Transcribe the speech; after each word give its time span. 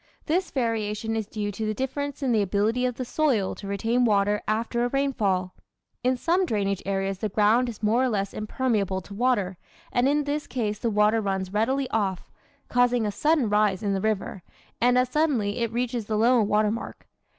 This 0.25 0.49
variation 0.49 1.15
is 1.15 1.27
due 1.27 1.51
to 1.51 1.63
the 1.63 1.75
difference 1.75 2.23
in 2.23 2.31
the 2.31 2.41
ability 2.41 2.87
of 2.87 2.95
the 2.97 3.05
soil 3.05 3.53
to 3.53 3.67
retain 3.67 4.03
water 4.03 4.41
after 4.47 4.83
a 4.83 4.89
rainfall. 4.89 5.53
In 6.03 6.17
some 6.17 6.43
drainage 6.43 6.81
areas 6.87 7.19
the 7.19 7.29
ground 7.29 7.69
is 7.69 7.83
more 7.83 8.01
or 8.03 8.09
less 8.09 8.33
impermeable 8.33 9.01
to 9.01 9.13
water, 9.13 9.57
and 9.91 10.07
in 10.09 10.23
this 10.23 10.47
case 10.47 10.79
the 10.79 10.89
water 10.89 11.21
runs 11.21 11.53
readily 11.53 11.87
off, 11.91 12.31
causing 12.67 13.05
a 13.05 13.11
sudden 13.11 13.47
rise 13.47 13.83
in 13.83 13.93
the 13.93 14.01
river; 14.01 14.41
and 14.81 14.97
as 14.97 15.07
suddenly 15.09 15.59
it 15.59 15.71
reaches 15.71 16.07
the 16.07 16.17
low 16.17 16.41
water 16.41 16.71
mark. 16.71 17.07